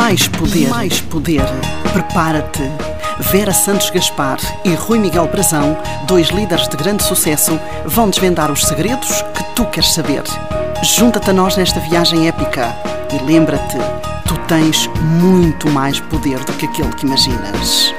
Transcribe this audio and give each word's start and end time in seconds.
Mais 0.00 0.26
poder. 0.28 0.68
Mais 0.70 1.00
poder. 1.02 1.42
Prepara-te. 1.92 2.62
Vera 3.30 3.52
Santos 3.52 3.90
Gaspar 3.90 4.38
e 4.64 4.72
Rui 4.72 4.98
Miguel 4.98 5.28
Brazão, 5.28 5.76
dois 6.06 6.28
líderes 6.28 6.66
de 6.68 6.74
grande 6.74 7.02
sucesso, 7.02 7.60
vão 7.84 8.08
desvendar 8.08 8.50
os 8.50 8.64
segredos 8.64 9.20
que 9.20 9.44
tu 9.54 9.66
queres 9.66 9.92
saber. 9.92 10.22
Junta-te 10.82 11.28
a 11.28 11.34
nós 11.34 11.54
nesta 11.54 11.80
viagem 11.80 12.28
épica 12.28 12.74
e 13.12 13.22
lembra-te, 13.22 13.76
tu 14.26 14.38
tens 14.48 14.86
muito 15.20 15.68
mais 15.68 16.00
poder 16.00 16.42
do 16.44 16.52
que 16.54 16.64
aquele 16.64 16.94
que 16.94 17.04
imaginas. 17.04 17.92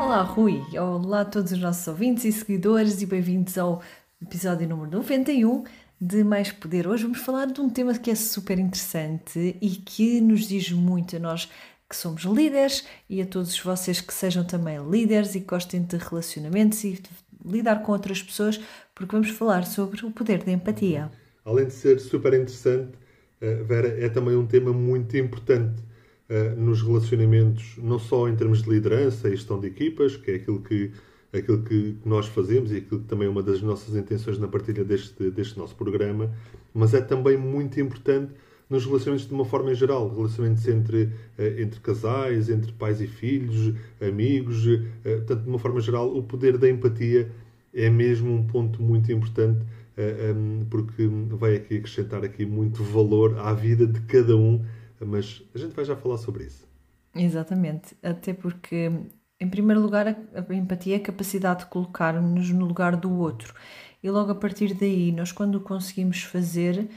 Olá, 0.00 0.22
Rui. 0.22 0.64
Olá 0.78 1.20
a 1.20 1.24
todos 1.26 1.52
os 1.52 1.60
nossos 1.60 1.86
ouvintes 1.86 2.24
e 2.24 2.32
seguidores 2.32 3.02
e 3.02 3.06
bem-vindos 3.06 3.58
ao 3.58 3.82
episódio 4.22 4.66
número 4.66 4.90
91 4.92 5.64
de 6.00 6.22
Mais 6.22 6.52
Poder. 6.52 6.86
Hoje 6.86 7.02
vamos 7.02 7.18
falar 7.18 7.46
de 7.46 7.60
um 7.60 7.68
tema 7.68 7.96
que 7.98 8.10
é 8.10 8.14
super 8.14 8.58
interessante 8.58 9.56
e 9.60 9.70
que 9.70 10.20
nos 10.20 10.46
diz 10.46 10.70
muito 10.70 11.16
a 11.16 11.18
nós 11.18 11.50
que 11.88 11.96
somos 11.96 12.22
líderes 12.22 12.86
e 13.08 13.20
a 13.20 13.26
todos 13.26 13.58
vocês 13.58 14.00
que 14.00 14.12
sejam 14.12 14.44
também 14.44 14.78
líderes 14.88 15.34
e 15.34 15.40
gostem 15.40 15.82
de 15.82 15.96
relacionamentos 15.96 16.84
e 16.84 16.92
de 16.92 17.10
lidar 17.44 17.82
com 17.82 17.92
outras 17.92 18.22
pessoas, 18.22 18.60
porque 18.94 19.12
vamos 19.12 19.30
falar 19.30 19.64
sobre 19.64 20.04
o 20.04 20.10
poder 20.10 20.44
da 20.44 20.52
empatia. 20.52 21.10
Além 21.44 21.66
de 21.66 21.72
ser 21.72 21.98
super 21.98 22.34
interessante, 22.34 22.92
eh, 23.40 23.62
Vera, 23.62 23.88
é 23.88 24.08
também 24.08 24.36
um 24.36 24.46
tema 24.46 24.72
muito 24.72 25.16
importante 25.16 25.82
eh, 26.28 26.50
nos 26.50 26.82
relacionamentos, 26.82 27.76
não 27.78 27.98
só 27.98 28.28
em 28.28 28.36
termos 28.36 28.62
de 28.62 28.70
liderança 28.70 29.28
e 29.28 29.30
gestão 29.32 29.58
de 29.58 29.66
equipas, 29.66 30.16
que 30.16 30.30
é 30.30 30.34
aquilo 30.34 30.60
que 30.60 30.92
aquilo 31.32 31.62
que 31.62 31.96
nós 32.04 32.26
fazemos 32.26 32.72
e 32.72 32.78
aquilo 32.78 33.00
que 33.00 33.06
também 33.06 33.26
é 33.26 33.30
uma 33.30 33.42
das 33.42 33.60
nossas 33.60 33.94
intenções 33.94 34.38
na 34.38 34.48
partilha 34.48 34.84
deste, 34.84 35.30
deste 35.30 35.58
nosso 35.58 35.74
programa, 35.74 36.32
mas 36.72 36.94
é 36.94 37.00
também 37.00 37.36
muito 37.36 37.80
importante 37.80 38.32
nos 38.68 38.84
relacionamentos 38.84 39.26
de 39.26 39.34
uma 39.34 39.44
forma 39.44 39.74
geral, 39.74 40.14
relacionamentos 40.14 40.66
entre, 40.68 41.10
eh, 41.38 41.62
entre 41.62 41.80
casais, 41.80 42.50
entre 42.50 42.72
pais 42.72 43.00
e 43.00 43.06
filhos, 43.06 43.74
amigos, 44.00 44.66
eh, 44.66 45.16
portanto, 45.16 45.42
de 45.42 45.48
uma 45.48 45.58
forma 45.58 45.80
geral, 45.80 46.14
o 46.14 46.22
poder 46.22 46.58
da 46.58 46.68
empatia 46.68 47.30
é 47.72 47.88
mesmo 47.88 48.32
um 48.32 48.46
ponto 48.46 48.82
muito 48.82 49.10
importante 49.10 49.64
eh, 49.96 50.34
porque 50.70 51.06
vai 51.30 51.56
aqui 51.56 51.78
acrescentar 51.78 52.24
aqui 52.24 52.44
muito 52.44 52.82
valor 52.84 53.38
à 53.38 53.52
vida 53.52 53.86
de 53.86 54.00
cada 54.02 54.36
um, 54.36 54.62
mas 55.00 55.42
a 55.54 55.58
gente 55.58 55.74
vai 55.74 55.84
já 55.84 55.96
falar 55.96 56.18
sobre 56.18 56.44
isso. 56.44 56.68
Exatamente, 57.14 57.96
até 58.02 58.32
porque 58.32 58.92
em 59.40 59.48
primeiro 59.48 59.80
lugar, 59.80 60.08
a 60.08 60.54
empatia 60.54 60.96
é 60.96 60.98
a 60.98 61.02
capacidade 61.02 61.60
de 61.60 61.66
colocar-nos 61.66 62.50
no 62.50 62.66
lugar 62.66 62.96
do 62.96 63.12
outro. 63.12 63.54
E 64.02 64.10
logo 64.10 64.32
a 64.32 64.34
partir 64.34 64.74
daí, 64.74 65.12
nós, 65.12 65.32
quando 65.32 65.60
conseguimos 65.60 66.22
fazer, 66.22 66.88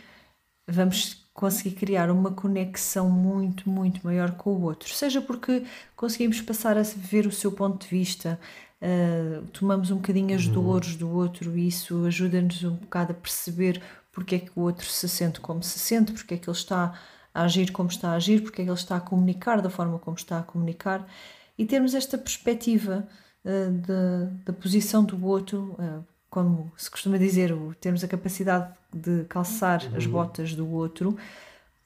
vamos 0.68 1.28
conseguir 1.34 1.76
criar 1.76 2.10
uma 2.12 2.32
conexão 2.32 3.10
muito, 3.10 3.70
muito 3.70 4.06
maior 4.06 4.32
com 4.32 4.52
o 4.52 4.62
outro. 4.64 4.94
Seja 4.94 5.22
porque 5.22 5.64
conseguimos 5.96 6.42
passar 6.42 6.78
a 6.78 6.84
ver 6.84 7.26
o 7.26 7.32
seu 7.32 7.52
ponto 7.52 7.84
de 7.84 7.88
vista, 7.88 8.40
uh, 8.82 9.46
tomamos 9.48 9.92
um 9.92 9.96
bocadinho 9.96 10.36
as 10.36 10.46
uhum. 10.46 10.54
dores 10.54 10.96
do 10.96 11.10
outro 11.10 11.58
e 11.58 11.68
isso 11.68 12.06
ajuda-nos 12.06 12.64
um 12.64 12.76
bocado 12.76 13.12
a 13.12 13.16
perceber 13.16 13.82
porque 14.12 14.36
é 14.36 14.40
que 14.40 14.52
o 14.56 14.62
outro 14.62 14.86
se 14.86 15.08
sente 15.08 15.40
como 15.40 15.64
se 15.64 15.80
sente, 15.80 16.12
porque 16.12 16.34
é 16.34 16.38
que 16.38 16.50
ele 16.50 16.58
está 16.58 16.94
a 17.34 17.44
agir 17.44 17.72
como 17.72 17.90
está 17.90 18.10
a 18.10 18.16
agir, 18.16 18.42
porque 18.42 18.62
é 18.62 18.66
que 18.66 18.70
ele 18.70 18.78
está 18.78 18.98
a 18.98 19.02
comunicar 19.02 19.62
da 19.62 19.70
forma 19.70 19.98
como 20.00 20.18
está 20.18 20.40
a 20.40 20.44
comunicar 20.44 21.08
e 21.58 21.66
termos 21.66 21.94
esta 21.94 22.18
perspectiva 22.18 23.08
uh, 23.46 23.72
da, 23.72 24.32
da 24.46 24.54
posição 24.54 25.04
do 25.04 25.24
outro, 25.26 25.76
uh, 25.80 26.04
como 26.30 26.72
se 26.78 26.90
costuma 26.90 27.18
dizer, 27.18 27.52
o, 27.52 27.74
termos 27.76 28.04
a 28.04 28.08
capacidade 28.08 28.74
de 28.94 29.26
calçar 29.26 29.84
uhum. 29.84 29.98
as 29.98 30.06
botas 30.06 30.56
do 30.56 30.70
outro, 30.70 31.18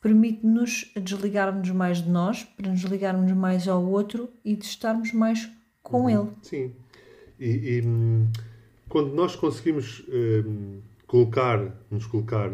permite-nos 0.02 0.92
desligarmos 0.96 1.70
mais 1.72 2.02
de 2.02 2.10
nós, 2.10 2.44
para 2.44 2.70
nos 2.70 2.82
ligarmos 2.82 3.32
mais 3.32 3.68
ao 3.68 3.84
outro 3.84 4.30
e 4.44 4.56
de 4.56 4.64
estarmos 4.64 5.12
mais 5.12 5.50
com 5.82 6.04
uhum. 6.04 6.10
ele. 6.10 6.30
Sim. 6.44 6.72
E, 7.40 7.48
e 7.48 7.82
hum, 7.86 8.28
quando 8.88 9.14
nós 9.14 9.36
conseguimos 9.36 10.06
hum, 10.08 10.80
colocar, 11.08 11.60
nos 11.90 12.06
colocar 12.06 12.52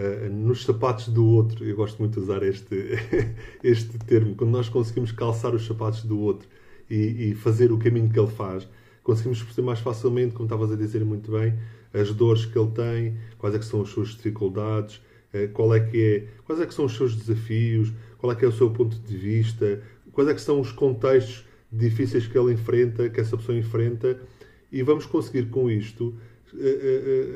Uh, 0.00 0.32
nos 0.32 0.64
sapatos 0.64 1.08
do 1.08 1.26
outro, 1.26 1.62
eu 1.62 1.76
gosto 1.76 1.98
muito 1.98 2.14
de 2.14 2.20
usar 2.20 2.42
este, 2.42 2.74
este 3.62 3.98
termo, 3.98 4.34
quando 4.34 4.50
nós 4.50 4.66
conseguimos 4.66 5.12
calçar 5.12 5.54
os 5.54 5.66
sapatos 5.66 6.04
do 6.04 6.18
outro 6.18 6.48
e, 6.88 7.28
e, 7.28 7.34
fazer 7.34 7.70
o 7.70 7.76
caminho 7.76 8.08
que 8.08 8.18
ele 8.18 8.30
faz, 8.30 8.66
conseguimos 9.02 9.42
perceber 9.42 9.66
mais 9.66 9.80
facilmente, 9.80 10.32
como 10.32 10.46
estavas 10.46 10.72
a 10.72 10.76
dizer 10.76 11.04
muito 11.04 11.30
bem, 11.30 11.58
as 11.92 12.14
dores 12.14 12.46
que 12.46 12.58
ele 12.58 12.70
tem, 12.70 13.18
quais 13.36 13.54
é 13.54 13.58
que 13.58 13.64
são 13.66 13.82
as 13.82 13.90
suas 13.90 14.08
dificuldades, 14.08 15.02
uh, 15.34 15.52
qual 15.52 15.74
é 15.74 15.80
que 15.80 16.00
é, 16.02 16.26
quais 16.46 16.62
é 16.62 16.66
que 16.66 16.72
são 16.72 16.86
os 16.86 16.96
seus 16.96 17.14
desafios, 17.14 17.92
qual 18.16 18.32
é 18.32 18.34
que 18.34 18.44
é 18.46 18.48
o 18.48 18.52
seu 18.52 18.70
ponto 18.70 18.98
de 18.98 19.16
vista, 19.18 19.82
quais 20.12 20.30
é 20.30 20.32
que 20.32 20.40
são 20.40 20.60
os 20.60 20.72
contextos 20.72 21.44
difíceis 21.70 22.26
que 22.26 22.38
ele 22.38 22.54
enfrenta, 22.54 23.10
que 23.10 23.20
essa 23.20 23.36
pessoa 23.36 23.58
enfrenta, 23.58 24.18
e 24.72 24.82
vamos 24.82 25.04
conseguir 25.04 25.50
com 25.50 25.70
isto 25.70 26.14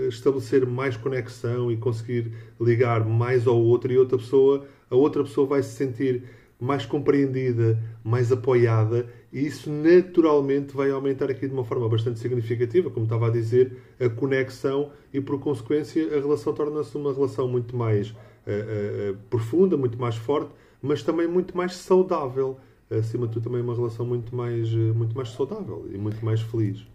estabelecer 0.08 0.66
mais 0.66 0.97
conexão 0.97 1.70
e 1.70 1.76
conseguir 1.76 2.32
ligar 2.60 3.04
mais 3.04 3.47
ao 3.47 3.60
outro 3.60 3.92
e 3.92 3.98
outra 3.98 4.19
pessoa, 4.19 4.66
a 4.91 4.97
outra 4.97 5.22
pessoa 5.22 5.47
vai 5.47 5.62
se 5.62 5.76
sentir 5.76 6.22
mais 6.60 6.86
compreendida, 6.86 7.78
mais 8.02 8.32
apoiada 8.32 9.06
e 9.34 9.47
isso 9.47 9.69
naturalmente 9.69 10.76
vai 10.76 10.92
aumentar 10.92 11.28
aqui 11.28 11.48
de 11.48 11.52
uma 11.52 11.64
forma 11.64 11.88
bastante 11.88 12.20
significativa, 12.20 12.88
como 12.88 13.04
estava 13.04 13.26
a 13.26 13.30
dizer, 13.30 13.76
a 13.98 14.08
conexão 14.08 14.92
e 15.12 15.20
por 15.20 15.41
consequência 15.41 16.06
a 16.16 16.20
relação 16.20 16.54
torna-se 16.54 16.96
uma 16.96 17.12
relação 17.12 17.48
muito 17.48 17.76
mais 17.76 18.10
uh, 18.10 18.14
uh, 18.14 19.16
profunda, 19.28 19.76
muito 19.76 20.00
mais 20.00 20.14
forte, 20.14 20.52
mas 20.81 21.02
também 21.02 21.26
muito 21.26 21.56
mais 21.56 21.75
saudável. 21.75 22.58
Acima 22.88 23.26
de 23.26 23.32
tudo, 23.32 23.44
também 23.44 23.60
uma 23.60 23.75
relação 23.75 24.06
muito 24.06 24.36
mais, 24.36 24.70
muito 24.70 25.16
mais 25.16 25.31
saudável 25.31 25.84
e 25.92 25.98
muito 25.98 26.25
mais 26.25 26.41
feliz. 26.41 26.86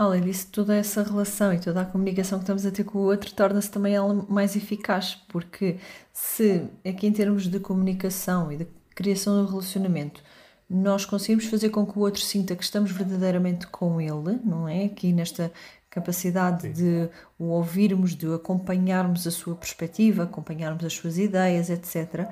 Além 0.00 0.22
disso, 0.22 0.46
toda 0.50 0.74
essa 0.74 1.02
relação 1.02 1.52
e 1.52 1.60
toda 1.60 1.82
a 1.82 1.84
comunicação 1.84 2.38
que 2.38 2.44
estamos 2.44 2.64
a 2.64 2.70
ter 2.70 2.84
com 2.84 3.00
o 3.00 3.02
outro 3.02 3.34
torna-se 3.34 3.70
também 3.70 3.94
ela 3.94 4.14
mais 4.30 4.56
eficaz, 4.56 5.14
porque 5.28 5.76
se 6.10 6.66
aqui 6.88 7.06
em 7.06 7.12
termos 7.12 7.46
de 7.46 7.60
comunicação 7.60 8.50
e 8.50 8.56
de 8.56 8.66
criação 8.94 9.44
do 9.44 9.50
relacionamento 9.50 10.22
nós 10.70 11.04
conseguimos 11.04 11.44
fazer 11.44 11.68
com 11.68 11.84
que 11.84 11.98
o 11.98 12.00
outro 12.00 12.22
sinta 12.22 12.56
que 12.56 12.64
estamos 12.64 12.90
verdadeiramente 12.92 13.66
com 13.66 14.00
ele, 14.00 14.40
não 14.42 14.66
é? 14.66 14.86
Aqui 14.86 15.12
nesta 15.12 15.52
capacidade 15.90 16.62
Sim. 16.62 16.72
de 16.72 17.10
o 17.38 17.48
ouvirmos, 17.48 18.14
de 18.14 18.32
acompanharmos 18.32 19.26
a 19.26 19.30
sua 19.30 19.54
perspectiva, 19.54 20.22
acompanharmos 20.22 20.82
as 20.82 20.94
suas 20.94 21.18
ideias, 21.18 21.68
etc. 21.68 22.26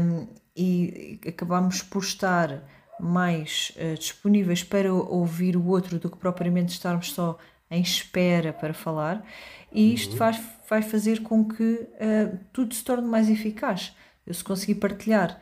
Um, 0.00 0.26
e 0.56 1.20
acabamos 1.28 1.82
por 1.82 2.02
estar 2.02 2.62
mais 3.00 3.72
uh, 3.76 3.98
disponíveis 3.98 4.62
para 4.62 4.92
ouvir 4.92 5.56
o 5.56 5.66
outro 5.66 5.98
do 5.98 6.10
que 6.10 6.16
propriamente 6.16 6.72
estarmos 6.72 7.12
só 7.12 7.38
em 7.70 7.82
espera 7.82 8.52
para 8.52 8.72
falar, 8.72 9.24
e 9.72 9.92
isto 9.92 10.12
uhum. 10.12 10.18
faz, 10.18 10.40
vai 10.68 10.82
fazer 10.82 11.22
com 11.22 11.44
que 11.44 11.62
uh, 11.62 12.38
tudo 12.52 12.74
se 12.74 12.84
torne 12.84 13.06
mais 13.06 13.28
eficaz. 13.28 13.94
Eu, 14.26 14.34
se 14.34 14.42
conseguir 14.42 14.76
partilhar 14.76 15.38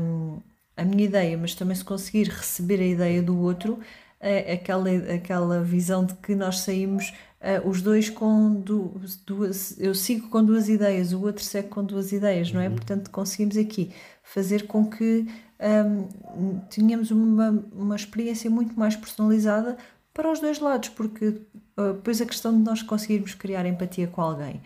um, 0.00 0.40
a 0.76 0.84
minha 0.84 1.04
ideia, 1.04 1.36
mas 1.36 1.54
também 1.54 1.76
se 1.76 1.84
conseguir 1.84 2.28
receber 2.28 2.80
a 2.80 2.86
ideia 2.86 3.22
do 3.22 3.38
outro, 3.38 3.74
uh, 3.74 4.52
aquela, 4.52 4.90
aquela 5.14 5.62
visão 5.62 6.04
de 6.04 6.14
que 6.14 6.34
nós 6.34 6.60
saímos 6.60 7.12
uh, 7.40 7.68
os 7.68 7.82
dois 7.82 8.08
com 8.08 8.54
duas, 8.54 9.16
duas, 9.16 9.78
eu 9.80 9.94
sigo 9.94 10.28
com 10.28 10.44
duas 10.44 10.68
ideias, 10.68 11.12
o 11.12 11.22
outro 11.22 11.42
segue 11.42 11.68
com 11.68 11.84
duas 11.84 12.12
ideias, 12.12 12.52
não 12.52 12.60
é? 12.60 12.68
Uhum. 12.68 12.76
Portanto, 12.76 13.10
conseguimos 13.10 13.56
aqui 13.56 13.92
fazer 14.26 14.66
com 14.66 14.88
que 14.88 15.26
um, 15.60 16.58
tínhamos 16.68 17.10
uma, 17.10 17.64
uma 17.72 17.96
experiência 17.96 18.50
muito 18.50 18.78
mais 18.78 18.96
personalizada 18.96 19.76
para 20.12 20.30
os 20.30 20.40
dois 20.40 20.58
lados, 20.58 20.88
porque 20.90 21.28
uh, 21.76 21.92
depois 21.94 22.20
a 22.20 22.26
questão 22.26 22.52
de 22.52 22.62
nós 22.62 22.82
conseguirmos 22.82 23.34
criar 23.34 23.64
empatia 23.66 24.06
com 24.06 24.20
alguém 24.20 24.60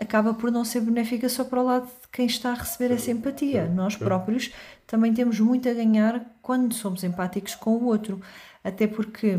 acaba 0.00 0.32
por 0.32 0.50
não 0.50 0.64
ser 0.64 0.80
benéfica 0.80 1.28
só 1.28 1.44
para 1.44 1.60
o 1.60 1.64
lado 1.64 1.84
de 1.84 2.08
quem 2.10 2.24
está 2.24 2.52
a 2.52 2.54
receber 2.54 2.94
essa 2.94 3.10
empatia. 3.10 3.68
Nós 3.68 3.94
próprios 3.94 4.50
também 4.86 5.12
temos 5.12 5.38
muito 5.38 5.68
a 5.68 5.74
ganhar 5.74 6.24
quando 6.40 6.72
somos 6.72 7.04
empáticos 7.04 7.54
com 7.54 7.72
o 7.72 7.84
outro, 7.84 8.18
até 8.64 8.86
porque 8.86 9.38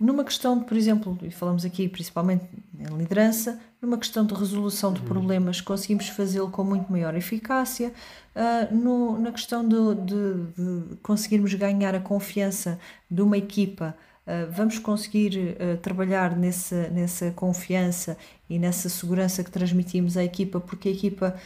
numa 0.00 0.24
questão 0.24 0.58
de, 0.58 0.64
por 0.64 0.76
exemplo, 0.76 1.18
e 1.22 1.30
falamos 1.30 1.64
aqui 1.64 1.88
principalmente 1.88 2.44
em 2.78 2.96
liderança, 2.96 3.60
numa 3.80 3.96
questão 3.96 4.26
de 4.26 4.34
resolução 4.34 4.92
de 4.92 5.00
uhum. 5.00 5.06
problemas, 5.06 5.60
conseguimos 5.60 6.08
fazê-lo 6.08 6.50
com 6.50 6.64
muito 6.64 6.90
maior 6.90 7.14
eficácia. 7.14 7.92
Uh, 8.34 8.74
no, 8.74 9.18
na 9.18 9.32
questão 9.32 9.66
de, 9.66 9.76
de, 10.04 10.34
de, 10.56 10.96
conseguirmos 10.96 11.52
ganhar 11.54 11.94
a 11.94 12.00
confiança 12.00 12.78
de 13.10 13.22
uma 13.22 13.38
equipa, 13.38 13.96
uh, 14.26 14.50
vamos 14.52 14.78
conseguir 14.78 15.56
uh, 15.56 15.76
trabalhar 15.78 16.36
nessa, 16.36 16.88
nessa 16.88 17.30
confiança 17.30 18.16
e 18.50 18.58
nessa 18.58 18.88
segurança 18.88 19.44
que 19.44 19.50
transmitimos 19.50 20.16
à 20.16 20.24
equipa, 20.24 20.60
porque 20.60 20.88
a 20.88 20.92
equipa 20.92 21.36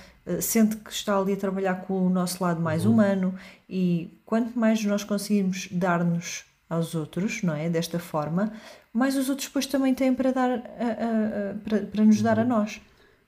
sente 0.41 0.77
que 0.77 0.93
está 0.93 1.19
ali 1.19 1.33
a 1.33 1.37
trabalhar 1.37 1.83
com 1.83 2.07
o 2.07 2.09
nosso 2.09 2.45
lado 2.45 2.61
mais 2.61 2.87
uhum. 2.87 2.93
humano 2.93 3.35
e 3.69 4.09
quanto 4.25 4.57
mais 4.57 4.85
nós 4.85 5.03
conseguirmos 5.03 5.69
dar-nos 5.73 6.45
aos 6.73 6.95
outros, 6.95 7.43
não 7.43 7.55
é? 7.55 7.69
Desta 7.69 7.99
forma, 7.99 8.53
mas 8.93 9.17
os 9.17 9.29
outros 9.29 9.49
depois 9.49 9.67
também 9.67 9.95
têm 9.95 10.15
para 10.15 10.33
dar 10.33 10.51
a, 10.51 10.55
a, 10.55 11.51
a, 11.51 11.55
para, 11.65 11.79
para 11.81 12.05
nos 12.05 12.23
dar 12.23 12.39
a 12.39 12.45
nós. 12.45 12.81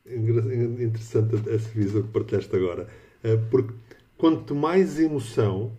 Interessante 0.07 1.35
essa 1.49 1.69
visão 1.71 2.03
que 2.03 2.09
partilhaste 2.09 2.55
agora. 2.55 2.89
porque 3.51 3.73
quanto 4.19 4.55
mais 4.55 4.99
emoção, 5.01 5.73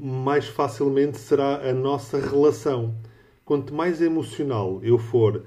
mais 0.00 0.46
facilmente 0.46 1.18
será 1.18 1.68
a 1.68 1.72
nossa 1.72 2.18
relação. 2.18 2.94
Quanto 3.44 3.74
mais 3.74 4.00
emocional 4.00 4.80
eu 4.82 4.98
for 4.98 5.44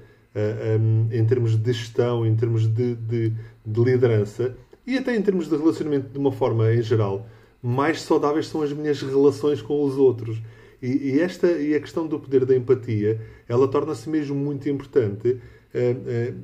em 1.10 1.24
termos 1.26 1.56
de 1.56 1.72
gestão, 1.72 2.26
em 2.26 2.34
termos 2.34 2.66
de, 2.66 2.94
de, 2.94 3.32
de 3.64 3.80
liderança 3.80 4.56
e 4.86 4.96
até 4.96 5.14
em 5.14 5.22
termos 5.22 5.48
de 5.48 5.56
relacionamento 5.56 6.08
de 6.08 6.18
uma 6.18 6.32
forma 6.32 6.72
em 6.72 6.82
geral, 6.82 7.26
mais 7.62 8.00
saudáveis 8.00 8.48
são 8.48 8.62
as 8.62 8.72
minhas 8.72 9.00
relações 9.02 9.62
com 9.62 9.84
os 9.84 9.96
outros. 9.96 10.40
E, 10.82 11.12
e 11.12 11.20
esta 11.20 11.46
e 11.46 11.74
a 11.74 11.80
questão 11.80 12.08
do 12.08 12.18
poder 12.18 12.44
da 12.44 12.56
empatia, 12.56 13.20
ela 13.48 13.68
torna-se 13.68 14.08
mesmo 14.10 14.34
muito 14.34 14.68
importante. 14.68 15.28
Uh, 15.28 16.34
uh, 16.34 16.42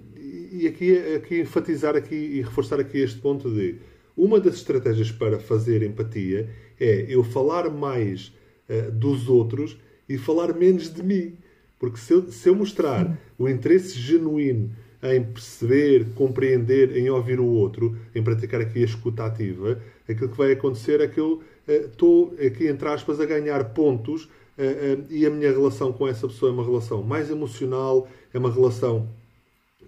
e 0.53 0.67
aqui, 0.67 0.97
aqui 1.17 1.41
enfatizar 1.41 1.97
aqui 1.97 2.15
e 2.15 2.41
reforçar 2.41 2.79
aqui 2.79 2.99
este 2.99 3.19
ponto 3.19 3.51
de 3.51 3.77
uma 4.17 4.41
das 4.41 4.55
estratégias 4.55 5.11
para 5.13 5.39
fazer 5.39 5.83
empatia 5.83 6.49
é 6.81 7.07
eu 7.09 7.23
falar 7.25 7.69
mais 7.69 8.33
uh, 8.69 8.91
dos 8.93 9.29
outros 9.29 9.77
e 10.09 10.17
falar 10.17 10.55
menos 10.55 10.93
de 10.93 11.03
mim. 11.03 11.37
Porque 11.79 11.99
se 11.99 12.13
eu, 12.13 12.31
se 12.31 12.49
eu 12.49 12.55
mostrar 12.55 13.19
o 13.39 13.49
interesse 13.49 13.99
genuíno 13.99 14.71
em 15.03 15.23
perceber, 15.23 16.07
compreender, 16.15 16.97
em 16.97 17.09
ouvir 17.09 17.39
o 17.39 17.47
outro, 17.47 17.97
em 18.15 18.23
praticar 18.23 18.61
aqui 18.61 18.83
a 18.83 18.85
escuta 18.85 19.25
ativa, 19.25 19.81
aquilo 20.09 20.29
que 20.29 20.37
vai 20.37 20.53
acontecer 20.53 21.01
é 21.01 21.07
que 21.07 21.21
eu 21.21 21.41
estou, 21.69 22.29
uh, 22.29 22.47
aqui 22.47 22.67
entre 22.67 22.89
aspas, 22.89 23.21
a 23.21 23.27
ganhar 23.27 23.63
pontos 23.73 24.25
uh, 24.25 25.05
e 25.11 25.27
a 25.27 25.31
minha 25.31 25.51
relação 25.51 25.93
com 25.93 26.07
essa 26.07 26.27
pessoa 26.27 26.51
é 26.51 26.55
uma 26.55 26.65
relação 26.65 27.03
mais 27.03 27.31
emocional, 27.31 28.09
é 28.33 28.39
uma 28.39 28.51
relação 28.51 29.09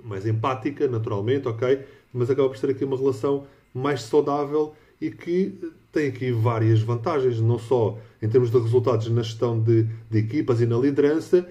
mais 0.04 0.26
empática, 0.26 0.88
naturalmente, 0.88 1.48
ok? 1.48 1.80
Mas 2.12 2.30
acaba 2.30 2.48
por 2.48 2.56
ser 2.56 2.70
aqui 2.70 2.84
uma 2.84 2.96
relação 2.96 3.46
mais 3.72 4.02
saudável 4.02 4.74
e 5.00 5.10
que 5.10 5.58
tem 5.92 6.08
aqui 6.08 6.30
várias 6.30 6.80
vantagens, 6.80 7.40
não 7.40 7.58
só 7.58 7.98
em 8.22 8.28
termos 8.28 8.50
de 8.50 8.58
resultados 8.58 9.08
na 9.10 9.22
gestão 9.22 9.60
de, 9.60 9.86
de 10.10 10.18
equipas 10.18 10.60
e 10.60 10.66
na 10.66 10.76
liderança, 10.76 11.48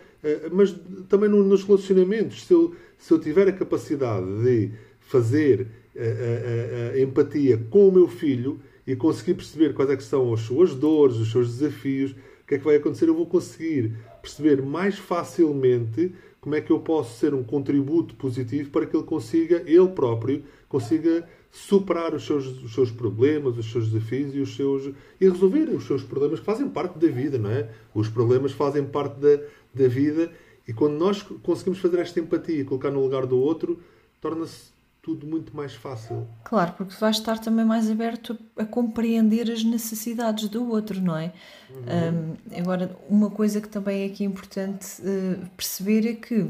mas 0.52 0.76
também 1.08 1.30
no, 1.30 1.44
nos 1.44 1.64
relacionamentos. 1.64 2.46
Se 2.46 2.54
eu, 2.54 2.76
se 2.98 3.12
eu 3.12 3.20
tiver 3.20 3.48
a 3.48 3.52
capacidade 3.52 4.26
de 4.44 4.72
fazer 5.00 5.68
a, 5.98 6.02
a, 6.02 6.94
a, 6.94 7.02
empatia 7.02 7.58
com 7.70 7.88
o 7.88 7.92
meu 7.92 8.08
filho 8.08 8.60
e 8.90 8.96
conseguir 8.96 9.36
perceber 9.36 9.76
quais 9.76 9.92
é 9.92 9.96
que 9.96 10.04
são 10.04 10.34
as 10.34 10.40
suas 10.40 10.74
dores, 10.74 11.18
os 11.18 11.32
seus 11.32 11.60
desafios, 11.60 12.10
o 12.12 12.48
que 12.48 12.56
é 12.56 12.58
que 12.58 12.66
vai 12.66 12.78
acontecer? 12.78 13.08
Eu 13.08 13.14
vou 13.14 13.28
conseguir 13.28 13.94
perceber 14.20 14.64
mais 14.64 14.98
facilmente 14.98 16.12
como 16.42 16.56
é 16.56 16.62
que 16.62 16.72
eu 16.72 16.80
posso 16.80 17.20
ser 17.20 17.36
um 17.36 17.44
contributo 17.44 18.16
positivo 18.16 18.72
para 18.72 18.88
que 18.88 18.98
ele 18.98 19.06
consiga, 19.06 19.62
ele 19.68 19.90
próprio, 19.90 20.44
consiga 20.68 21.30
superar 21.52 22.16
os 22.16 22.26
seus, 22.26 22.48
os 22.64 22.74
seus 22.74 22.90
problemas, 22.90 23.60
os 23.60 23.72
seus 23.72 23.92
desafios 23.92 24.34
e, 24.34 24.40
os 24.40 24.56
seus, 24.56 24.92
e 25.22 25.30
resolver 25.30 25.70
os 25.70 25.86
seus 25.86 26.02
problemas 26.02 26.40
que 26.40 26.46
fazem 26.48 26.68
parte 26.68 26.98
da 26.98 27.10
vida, 27.10 27.38
não 27.38 27.52
é? 27.52 27.70
Os 27.94 28.10
problemas 28.10 28.54
fazem 28.54 28.84
parte 28.84 29.20
da, 29.20 29.40
da 29.72 29.88
vida 29.88 30.32
e 30.68 30.74
quando 30.74 30.98
nós 30.98 31.22
conseguimos 31.22 31.78
fazer 31.78 32.00
esta 32.00 32.20
empatia 32.20 32.66
colocar 32.66 32.90
no 32.90 33.04
lugar 33.04 33.28
do 33.28 33.38
outro, 33.38 33.80
torna-se 34.20 34.79
tudo 35.10 35.26
muito 35.26 35.56
mais 35.56 35.74
fácil. 35.74 36.28
Claro, 36.44 36.74
porque 36.74 36.94
vais 37.00 37.18
estar 37.18 37.40
também 37.40 37.66
mais 37.66 37.90
aberto 37.90 38.38
a, 38.56 38.64
compreender 38.64 39.50
as 39.50 39.64
necessidades 39.64 40.48
do 40.50 40.70
outro, 40.70 41.02
não 41.02 41.18
é? 41.18 41.34
Uhum. 41.70 42.36
Um, 42.54 42.60
agora, 42.60 42.96
uma 43.10 43.32
coisa 43.32 43.60
que 43.60 43.68
também 43.68 44.04
é 44.04 44.06
aqui 44.06 44.24
importante 44.24 45.02
uh, 45.02 45.46
perceber 45.58 46.08
é 46.08 46.14
que, 46.14 46.48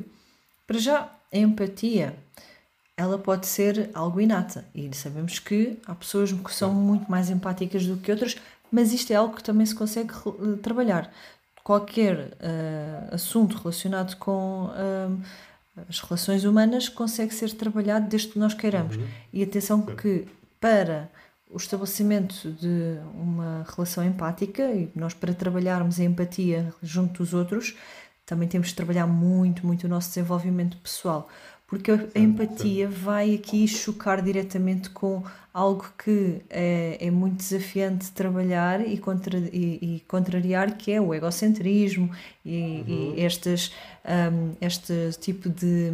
para 0.67 0.77
já, 0.77 1.09
a 1.31 1.37
empatia 1.37 2.15
ela 2.97 3.17
pode 3.17 3.47
ser 3.47 3.89
algo 3.93 4.19
inata 4.19 4.65
e 4.75 4.93
sabemos 4.93 5.39
que 5.39 5.77
há 5.87 5.95
pessoas 5.95 6.33
que 6.33 6.53
são 6.53 6.73
muito 6.73 7.09
mais 7.09 7.29
empáticas 7.29 7.85
do 7.85 7.95
que 7.95 8.11
outras, 8.11 8.35
mas 8.69 8.91
isto 8.91 9.11
é 9.11 9.15
algo 9.15 9.37
que 9.37 9.43
também 9.43 9.65
se 9.65 9.73
consegue 9.73 10.11
uh, 10.25 10.57
trabalhar. 10.57 11.09
Qualquer 11.63 12.33
uh, 12.41 13.15
assunto 13.15 13.57
relacionado 13.57 14.17
com 14.17 14.65
uh, 14.65 15.21
as 15.87 15.99
relações 15.99 16.43
humanas 16.43 16.89
consegue 16.89 17.33
ser 17.33 17.53
trabalhado 17.53 18.07
desde 18.07 18.29
que 18.29 18.39
nós 18.39 18.53
queiramos. 18.53 18.97
Uhum. 18.97 19.07
E 19.31 19.43
atenção 19.43 19.81
que 19.81 20.27
para 20.59 21.09
o 21.49 21.57
estabelecimento 21.57 22.51
de 22.51 22.99
uma 23.13 23.65
relação 23.75 24.03
empática 24.03 24.63
e 24.71 24.91
nós 24.95 25.13
para 25.13 25.33
trabalharmos 25.33 25.99
a 25.99 26.03
empatia 26.03 26.73
junto 26.81 27.23
dos 27.23 27.33
outros 27.33 27.75
também 28.25 28.47
temos 28.47 28.67
de 28.67 28.75
trabalhar 28.75 29.07
muito, 29.07 29.65
muito 29.65 29.85
o 29.85 29.87
nosso 29.87 30.09
desenvolvimento 30.09 30.77
pessoal 30.77 31.27
porque 31.69 31.91
a, 31.91 32.19
empatia 32.19 32.89
vai 32.89 33.35
aqui 33.35 33.67
chocar 33.67 34.23
diretamente 34.23 34.89
com 34.89 35.23
algo 35.53 35.85
que 36.03 36.41
é, 36.49 36.97
é 36.99 37.11
muito 37.11 37.37
desafiante 37.37 38.11
trabalhar 38.11 38.85
e, 38.85 38.97
contra, 38.97 39.37
e, 39.37 39.79
e, 39.81 40.03
contrariar, 40.07 40.75
que 40.77 40.91
é 40.91 40.99
o 40.99 41.13
egocentrismo 41.13 42.09
e, 42.43 42.83
uhum. 42.87 43.13
e 43.15 43.21
estas, 43.21 43.71
um, 44.03 44.55
este 44.59 45.11
tipo 45.19 45.47
de 45.47 45.91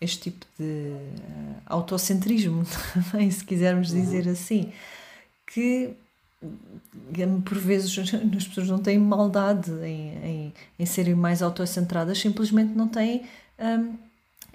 este 0.00 0.30
tipo 0.30 0.46
de 0.58 0.64
uh, 0.64 1.56
autocentrismo 1.66 2.64
também, 3.12 3.30
se 3.30 3.44
quisermos 3.44 3.90
uhum. 3.90 4.00
dizer 4.00 4.28
assim, 4.28 4.72
que 5.46 5.94
por 7.44 7.58
vezes 7.58 7.96
as 8.34 8.48
pessoas 8.48 8.68
não 8.68 8.78
têm 8.78 8.98
maldade 8.98 9.70
em, 9.84 10.16
em, 10.24 10.54
em 10.78 10.86
serem 10.86 11.14
mais 11.14 11.42
autocentradas, 11.42 12.18
simplesmente 12.18 12.72
não 12.74 12.88
têm 12.88 13.24
um, 13.58 14.09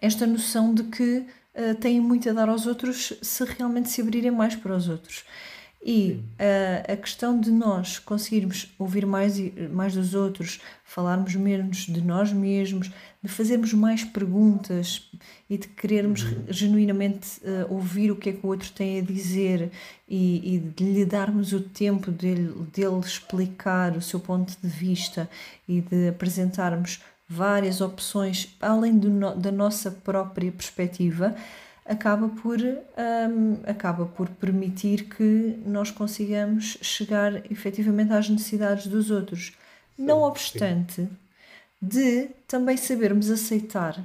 esta 0.05 0.25
noção 0.27 0.73
de 0.73 0.83
que 0.83 1.25
uh, 1.55 1.75
têm 1.79 1.99
muito 1.99 2.29
a 2.29 2.33
dar 2.33 2.49
aos 2.49 2.65
outros 2.65 3.13
se 3.21 3.43
realmente 3.43 3.89
se 3.89 4.01
abrirem 4.01 4.31
mais 4.31 4.55
para 4.55 4.75
os 4.75 4.87
outros. 4.87 5.23
E 5.87 6.19
uh, 6.39 6.93
a 6.93 6.97
questão 6.97 7.39
de 7.39 7.51
nós 7.51 7.99
conseguirmos 7.99 8.73
ouvir 8.79 9.05
mais, 9.05 9.35
mais 9.71 9.93
dos 9.93 10.15
outros, 10.15 10.59
falarmos 10.83 11.35
menos 11.35 11.85
de 11.85 12.01
nós 12.01 12.33
mesmos, 12.33 12.89
de 13.21 13.29
fazermos 13.29 13.71
mais 13.71 14.03
perguntas 14.03 15.11
e 15.47 15.59
de 15.59 15.67
querermos 15.67 16.23
uhum. 16.23 16.45
genuinamente 16.49 17.39
uh, 17.41 17.71
ouvir 17.71 18.09
o 18.09 18.15
que 18.15 18.29
é 18.29 18.33
que 18.33 18.43
o 18.43 18.49
outro 18.49 18.71
tem 18.71 18.97
a 18.97 19.01
dizer 19.03 19.69
e, 20.09 20.55
e 20.55 20.59
de 20.59 20.83
lhe 20.83 21.05
darmos 21.05 21.53
o 21.53 21.61
tempo 21.61 22.09
dele, 22.09 22.51
dele 22.73 22.99
explicar 22.99 23.95
o 23.95 24.01
seu 24.01 24.19
ponto 24.19 24.57
de 24.59 24.67
vista 24.67 25.29
e 25.67 25.81
de 25.81 26.07
apresentarmos 26.07 26.99
várias 27.27 27.81
opções 27.81 28.55
além 28.61 28.97
do, 28.97 29.35
da 29.35 29.51
nossa 29.51 29.91
própria 29.91 30.51
perspectiva, 30.51 31.35
acaba 31.85 32.29
por, 32.29 32.59
um, 32.59 33.57
acaba 33.65 34.05
por 34.05 34.27
permitir 34.29 35.05
que 35.05 35.59
nós 35.65 35.91
consigamos 35.91 36.77
chegar 36.81 37.49
efetivamente 37.51 38.11
às 38.13 38.27
necessidades 38.29 38.87
dos 38.87 39.11
outros. 39.11 39.53
Não 39.97 40.21
obstante, 40.21 41.07
de 41.81 42.29
também 42.47 42.75
sabermos 42.75 43.29
aceitar 43.29 44.03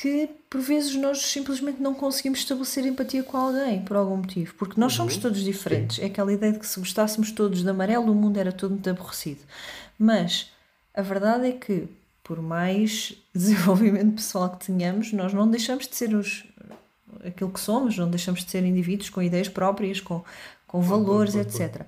que 0.00 0.30
por 0.48 0.60
vezes 0.60 0.94
nós 0.94 1.20
simplesmente 1.26 1.82
não 1.82 1.92
conseguimos 1.92 2.38
estabelecer 2.38 2.86
empatia 2.86 3.22
com 3.22 3.36
alguém 3.36 3.82
por 3.82 3.96
algum 3.96 4.16
motivo, 4.16 4.54
porque 4.54 4.80
nós 4.80 4.94
somos 4.94 5.16
uhum. 5.16 5.20
todos 5.20 5.42
diferentes. 5.42 5.96
Sim. 5.96 6.02
É 6.02 6.06
aquela 6.06 6.32
ideia 6.32 6.52
de 6.52 6.58
que 6.58 6.66
se 6.66 6.78
gostássemos 6.78 7.30
todos 7.30 7.62
de 7.62 7.68
amarelo, 7.68 8.10
o 8.10 8.14
mundo 8.14 8.38
era 8.38 8.50
todo 8.50 8.70
muito 8.70 8.88
aborrecido. 8.88 9.40
Mas 9.98 10.50
a 10.94 11.02
verdade 11.02 11.48
é 11.48 11.52
que, 11.52 11.88
por 12.22 12.40
mais 12.40 13.14
desenvolvimento 13.34 14.14
pessoal 14.14 14.50
que 14.50 14.66
tenhamos, 14.66 15.12
nós 15.12 15.32
não 15.32 15.48
deixamos 15.50 15.86
de 15.86 15.96
ser 15.96 16.14
os, 16.14 16.44
aquilo 17.24 17.50
que 17.50 17.60
somos, 17.60 17.96
não 17.96 18.08
deixamos 18.08 18.44
de 18.44 18.50
ser 18.50 18.64
indivíduos 18.64 19.10
com 19.10 19.22
ideias 19.22 19.48
próprias, 19.48 20.00
com, 20.00 20.22
com 20.66 20.80
valores, 20.80 21.34
etc. 21.34 21.82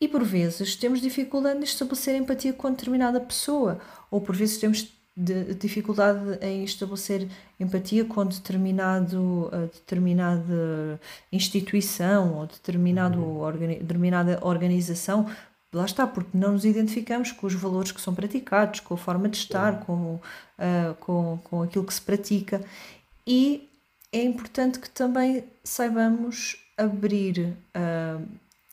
E 0.00 0.08
por 0.08 0.24
vezes 0.24 0.74
temos 0.74 1.00
dificuldade 1.00 1.60
em 1.60 1.62
estabelecer 1.62 2.16
empatia 2.16 2.52
com 2.52 2.70
determinada 2.70 3.20
pessoa, 3.20 3.78
ou 4.10 4.20
por 4.20 4.34
vezes 4.34 4.58
temos 4.58 4.88
de, 5.16 5.54
dificuldade 5.54 6.38
em 6.40 6.64
estabelecer 6.64 7.28
empatia 7.60 8.04
com 8.04 8.24
determinado, 8.24 9.50
uh, 9.52 9.70
determinada 9.72 11.00
instituição 11.30 12.38
ou 12.38 12.46
determinado 12.46 13.20
uhum. 13.20 13.40
organi 13.40 13.76
determinada 13.76 14.38
organização 14.42 15.26
Lá 15.72 15.86
está, 15.86 16.06
porque 16.06 16.36
não 16.36 16.52
nos 16.52 16.64
identificamos 16.64 17.32
com 17.32 17.46
os 17.46 17.54
valores 17.54 17.92
que 17.92 18.00
são 18.00 18.14
praticados, 18.14 18.80
com 18.80 18.92
a 18.92 18.96
forma 18.96 19.28
de 19.28 19.38
estar, 19.38 19.80
com, 19.80 20.14
uh, 20.14 20.94
com, 21.00 21.38
com 21.44 21.62
aquilo 21.62 21.84
que 21.84 21.94
se 21.94 22.02
pratica. 22.02 22.62
E 23.26 23.68
é 24.12 24.22
importante 24.22 24.78
que 24.78 24.90
também 24.90 25.44
saibamos 25.64 26.56
abrir 26.76 27.54
uh, 27.74 28.22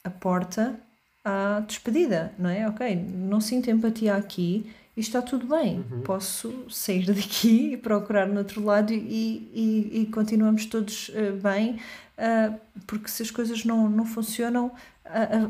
a 0.04 0.10
porta 0.10 0.78
à 1.24 1.62
despedida, 1.66 2.34
não 2.38 2.50
é? 2.50 2.68
Ok, 2.68 2.96
não 2.96 3.40
sinto 3.40 3.70
empatia 3.70 4.16
aqui 4.16 4.70
e 4.98 5.00
está 5.00 5.22
tudo 5.22 5.48
bem. 5.48 5.86
Uhum. 5.90 6.02
Posso 6.02 6.66
sair 6.70 7.06
daqui 7.06 7.74
e 7.74 7.78
procurar 7.78 8.28
no 8.28 8.40
outro 8.40 8.62
lado 8.64 8.92
e, 8.92 8.98
e, 9.54 10.02
e 10.02 10.06
continuamos 10.08 10.66
todos 10.66 11.10
uh, 11.10 11.38
bem, 11.42 11.80
uh, 12.18 12.60
porque 12.86 13.08
se 13.08 13.24
as 13.24 13.32
coisas 13.32 13.64
não, 13.64 13.90
não 13.90 14.06
funcionam, 14.06 14.72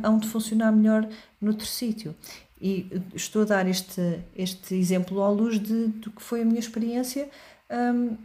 hão 0.03 0.21
funcionar 0.21 0.71
melhor 0.71 1.07
noutro 1.41 1.65
sítio. 1.65 2.15
E 2.61 3.01
estou 3.15 3.43
a 3.43 3.45
dar 3.45 3.67
este, 3.67 4.19
este 4.35 4.75
exemplo 4.75 5.21
à 5.23 5.29
luz 5.29 5.59
de, 5.59 5.87
do 5.87 6.11
que 6.11 6.21
foi 6.21 6.41
a 6.41 6.45
minha 6.45 6.59
experiência 6.59 7.29
um, 7.69 8.17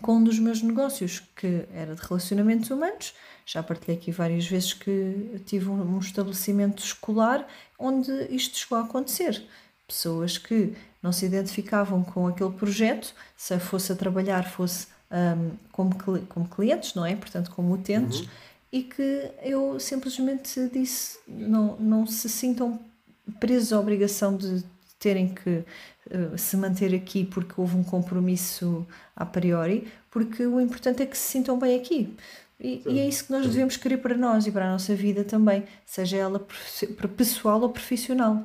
com 0.00 0.16
um 0.16 0.24
dos 0.24 0.38
meus 0.38 0.62
negócios, 0.62 1.20
que 1.34 1.64
era 1.74 1.94
de 1.94 2.02
relacionamentos 2.02 2.70
humanos. 2.70 3.14
Já 3.44 3.62
partilhei 3.62 3.96
aqui 3.96 4.12
várias 4.12 4.46
vezes 4.46 4.72
que 4.72 5.40
tive 5.46 5.68
um 5.68 5.98
estabelecimento 5.98 6.82
escolar 6.82 7.46
onde 7.78 8.10
isto 8.30 8.56
chegou 8.56 8.78
a 8.78 8.82
acontecer. 8.82 9.44
Pessoas 9.86 10.38
que 10.38 10.74
não 11.02 11.12
se 11.12 11.26
identificavam 11.26 12.04
com 12.04 12.28
aquele 12.28 12.52
projeto, 12.52 13.12
se 13.36 13.58
fosse 13.58 13.92
a 13.92 13.96
trabalhar, 13.96 14.48
fosse 14.48 14.86
um, 15.10 15.50
como, 15.72 15.94
como 16.28 16.48
clientes, 16.48 16.94
não 16.94 17.04
é? 17.04 17.16
Portanto, 17.16 17.50
como 17.50 17.74
utentes, 17.74 18.20
uhum. 18.20 18.26
E 18.72 18.82
que 18.82 19.30
eu 19.42 19.78
simplesmente 19.78 20.68
disse: 20.72 21.18
não, 21.28 21.76
não 21.76 22.06
se 22.06 22.28
sintam 22.28 22.80
presos 23.38 23.72
à 23.72 23.78
obrigação 23.78 24.36
de 24.36 24.64
terem 24.98 25.34
que 25.34 25.50
uh, 25.50 26.38
se 26.38 26.56
manter 26.56 26.94
aqui 26.94 27.24
porque 27.24 27.60
houve 27.60 27.76
um 27.76 27.84
compromisso 27.84 28.86
a 29.14 29.26
priori, 29.26 29.88
porque 30.10 30.46
o 30.46 30.60
importante 30.60 31.02
é 31.02 31.06
que 31.06 31.18
se 31.18 31.30
sintam 31.30 31.58
bem 31.58 31.78
aqui. 31.78 32.16
E, 32.58 32.80
e, 32.86 33.00
é 33.00 33.08
isso 33.08 33.24
que 33.26 33.32
nós 33.32 33.44
devemos 33.44 33.76
querer 33.76 33.96
para 33.96 34.16
nós 34.16 34.46
e 34.46 34.52
para 34.52 34.68
a 34.68 34.70
nossa 34.70 34.94
vida 34.94 35.24
também, 35.24 35.64
seja 35.84 36.16
ela 36.16 36.46
pessoal 37.16 37.60
ou 37.60 37.68
profissional. 37.68 38.44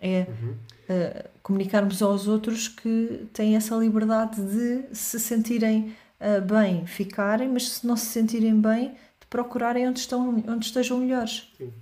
É 0.00 0.26
uhum. 0.28 0.52
uh, 0.52 1.28
comunicarmos 1.42 2.00
aos 2.00 2.28
outros 2.28 2.68
que 2.68 3.26
têm 3.32 3.56
essa 3.56 3.74
liberdade 3.74 4.40
de 4.40 4.94
se 4.94 5.18
sentirem 5.18 5.92
uh, 6.20 6.40
bem, 6.40 6.86
ficarem, 6.86 7.48
mas 7.48 7.68
se 7.68 7.86
não 7.86 7.96
se 7.96 8.06
sentirem 8.06 8.60
bem, 8.60 8.94
procurarem 9.30 9.88
onde, 9.88 10.00
estão, 10.00 10.42
onde 10.46 10.66
estejam 10.66 10.98
melhores. 10.98 11.52
Sim. 11.58 11.72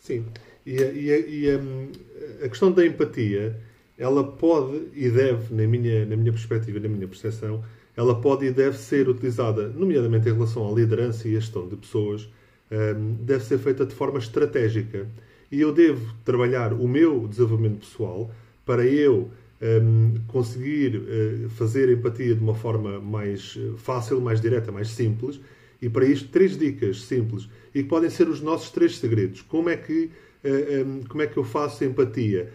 Sim. 0.00 0.24
E, 0.66 0.72
e, 0.72 1.44
e 1.44 1.56
um, 1.56 1.88
a 2.44 2.48
questão 2.48 2.72
da 2.72 2.84
empatia, 2.86 3.58
ela 3.98 4.24
pode 4.24 4.88
e 4.94 5.10
deve, 5.10 5.54
na 5.54 5.66
minha, 5.66 6.04
na 6.06 6.16
minha 6.16 6.32
perspectiva, 6.32 6.80
na 6.80 6.88
minha 6.88 7.06
percepção, 7.06 7.62
ela 7.96 8.20
pode 8.20 8.46
e 8.46 8.50
deve 8.50 8.76
ser 8.76 9.08
utilizada, 9.08 9.68
nomeadamente 9.68 10.28
em 10.28 10.32
relação 10.32 10.68
à 10.68 10.74
liderança 10.74 11.28
e 11.28 11.36
à 11.36 11.40
gestão 11.40 11.68
de 11.68 11.76
pessoas, 11.76 12.28
um, 12.70 13.14
deve 13.20 13.44
ser 13.44 13.58
feita 13.58 13.86
de 13.86 13.94
forma 13.94 14.18
estratégica. 14.18 15.06
E 15.50 15.60
eu 15.60 15.72
devo 15.72 16.14
trabalhar 16.24 16.72
o 16.72 16.88
meu 16.88 17.28
desenvolvimento 17.28 17.80
pessoal 17.80 18.30
para 18.66 18.84
eu 18.84 19.30
um, 19.62 20.14
conseguir 20.26 20.96
uh, 20.96 21.48
fazer 21.50 21.90
empatia 21.90 22.34
de 22.34 22.42
uma 22.42 22.54
forma 22.54 23.00
mais 23.00 23.56
eh, 23.56 23.76
fácil, 23.76 24.20
mais 24.20 24.40
direta, 24.40 24.72
mais 24.72 24.88
simples. 24.88 25.40
E 25.84 25.88
para 25.90 26.06
isto, 26.06 26.30
três 26.30 26.56
dicas 26.56 27.02
simples 27.02 27.46
e 27.74 27.82
que 27.82 27.88
podem 27.90 28.08
ser 28.08 28.26
os 28.26 28.40
nossos 28.40 28.70
três 28.70 28.96
segredos. 28.96 29.42
Como 29.42 29.68
é 29.68 29.76
que 29.76 30.10
como 31.08 31.22
é 31.22 31.26
que 31.26 31.36
eu 31.36 31.44
faço 31.44 31.84
empatia? 31.84 32.50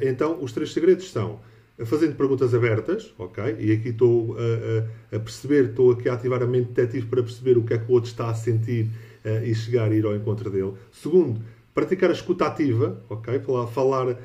então, 0.00 0.42
os 0.42 0.52
três 0.52 0.72
segredos 0.72 1.10
são 1.10 1.40
fazendo 1.84 2.14
perguntas 2.14 2.54
abertas, 2.54 3.12
ok? 3.18 3.56
E 3.58 3.72
aqui 3.72 3.88
estou 3.88 4.34
a, 4.38 5.16
a, 5.16 5.20
perceber, 5.20 5.70
estou 5.70 5.90
aqui 5.92 6.08
a 6.08 6.14
ativar 6.14 6.42
a 6.42 6.46
mente 6.46 6.72
detetive 6.72 7.06
para 7.06 7.22
perceber 7.22 7.58
o 7.58 7.64
que 7.64 7.74
é 7.74 7.78
que 7.78 7.90
o 7.90 7.94
outro 7.94 8.10
está 8.10 8.30
a 8.30 8.34
sentir 8.34 8.88
e 9.44 9.54
chegar 9.54 9.90
a 9.90 9.94
ir 9.94 10.04
ao 10.06 10.14
encontro 10.14 10.50
dele. 10.50 10.72
Segundo, 10.90 11.42
praticar 11.74 12.10
a 12.10 12.12
escuta 12.14 12.46
ativa, 12.46 13.02
ok? 13.10 13.38
Falar, 13.40 13.66
falar 13.66 14.18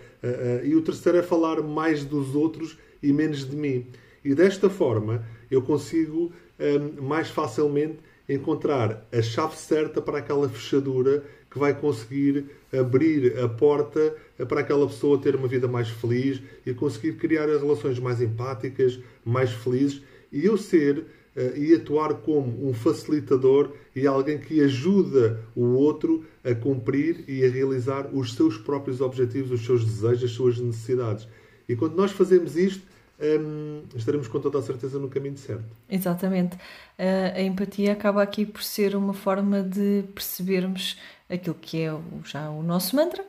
e 0.63 0.75
o 0.75 0.81
terceiro 0.81 1.17
é 1.17 1.23
falar 1.23 1.61
mais 1.61 2.05
dos 2.05 2.35
outros 2.35 2.77
e 3.01 3.11
menos 3.11 3.49
de 3.49 3.55
mim. 3.55 3.87
E 4.23 4.35
desta 4.35 4.69
forma 4.69 5.25
eu 5.49 5.61
consigo 5.61 6.31
um, 6.59 7.01
mais 7.01 7.29
facilmente 7.29 7.97
encontrar 8.29 9.07
a 9.11 9.21
chave 9.21 9.57
certa 9.57 10.01
para 10.01 10.19
aquela 10.19 10.47
fechadura 10.47 11.23
que 11.49 11.57
vai 11.57 11.73
conseguir 11.73 12.45
abrir 12.71 13.37
a 13.39 13.49
porta 13.49 14.15
para 14.47 14.61
aquela 14.61 14.87
pessoa 14.87 15.17
ter 15.17 15.35
uma 15.35 15.47
vida 15.47 15.67
mais 15.67 15.89
feliz 15.89 16.39
e 16.65 16.73
conseguir 16.73 17.13
criar 17.13 17.47
relações 17.47 17.97
mais 17.99 18.21
empáticas, 18.21 18.99
mais 19.25 19.49
felizes 19.51 20.03
e 20.31 20.45
eu 20.45 20.57
ser 20.57 20.99
uh, 21.35 21.57
e 21.57 21.73
atuar 21.73 22.13
como 22.15 22.69
um 22.69 22.73
facilitador 22.73 23.71
e 23.95 24.05
alguém 24.05 24.37
que 24.37 24.61
ajuda 24.61 25.43
o 25.55 25.73
outro 25.73 26.23
a 26.43 26.53
cumprir 26.53 27.23
e 27.27 27.43
a 27.43 27.49
realizar 27.49 28.09
os 28.13 28.35
seus 28.35 28.57
próprios 28.57 29.01
objetivos, 29.01 29.51
os 29.51 29.65
seus 29.65 29.83
desejos, 29.83 30.23
as 30.25 30.31
suas 30.31 30.59
necessidades. 30.59 31.27
E 31.67 31.75
quando 31.75 31.95
nós 31.95 32.11
fazemos 32.11 32.55
isto, 32.55 32.83
um, 33.21 33.83
estaremos 33.95 34.27
com 34.27 34.39
toda 34.39 34.59
a 34.59 34.61
certeza 34.61 34.97
no 34.97 35.09
caminho 35.09 35.37
certo. 35.37 35.65
Exatamente. 35.89 36.55
Uh, 36.97 37.35
a 37.35 37.41
empatia 37.41 37.93
acaba 37.93 38.23
aqui 38.23 38.45
por 38.45 38.63
ser 38.63 38.95
uma 38.95 39.13
forma 39.13 39.61
de 39.61 40.03
percebermos 40.13 40.97
aquilo 41.29 41.55
que 41.55 41.81
é 41.81 41.95
já 42.23 42.49
o 42.49 42.63
nosso 42.63 42.95
mantra, 42.95 43.23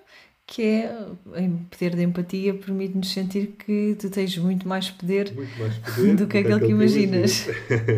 que 0.47 0.63
é 0.63 1.07
o 1.27 1.59
poder 1.71 1.95
da 1.95 2.03
empatia 2.03 2.55
permite-nos 2.55 3.13
sentir 3.13 3.55
que 3.59 3.97
tu 3.99 4.11
tens 4.11 4.37
muito 4.39 4.67
mais 4.67 4.91
poder, 4.91 5.33
muito 5.35 5.59
mais 5.59 5.77
poder 5.79 6.15
do 6.17 6.27
que 6.27 6.39
aquele 6.39 6.61
que 6.61 6.73
imaginas. 6.73 7.49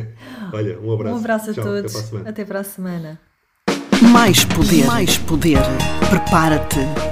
Olha, 0.52 0.78
um 0.80 0.92
abraço. 0.92 1.14
Um 1.14 1.18
abraço 1.18 1.50
a 1.50 1.54
Tchau, 1.54 1.64
todos. 1.64 1.94
Até 1.94 2.08
para, 2.10 2.30
até 2.30 2.44
para 2.44 2.60
a 2.60 2.64
semana. 2.64 3.20
Mais 4.12 4.44
poder, 4.44 4.84
mais 4.86 5.16
poder. 5.18 5.58
Prepara-te. 6.10 7.11